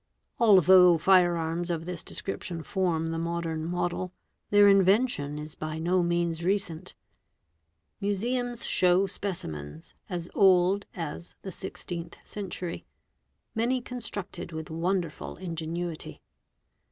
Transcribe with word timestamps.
Although 0.39 0.97
fire 0.97 1.37
arms 1.37 1.69
of 1.69 1.85
this 1.85 2.03
description 2.03 2.63
form 2.63 3.11
the 3.11 3.19
modern 3.19 3.63
model, 3.63 4.11
their 4.49 4.67
invention 4.67 5.37
is 5.37 5.53
by 5.53 5.77
no 5.77 6.01
means 6.01 6.43
recent. 6.43 6.95
Museums 7.99 8.65
show 8.65 9.05
specimens 9.05 9.93
as 10.09 10.27
old 10.33 10.87
as 10.95 11.35
the 11.43 11.51
16th 11.51 12.15
century, 12.25 12.83
many 13.53 13.79
constructed— 13.79 14.51
with 14.51 14.71
wonderful 14.71 15.35
ingenuity. 15.37 16.23